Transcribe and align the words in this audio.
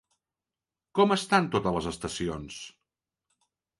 Com 0.99 1.13
estan 1.15 1.49
totes 1.57 1.77
les 1.77 1.91
estacions? 1.91 2.59